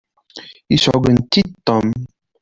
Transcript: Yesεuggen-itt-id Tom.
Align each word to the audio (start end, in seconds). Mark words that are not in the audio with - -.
Yesεuggen-itt-id 0.71 1.49
Tom. 1.67 1.87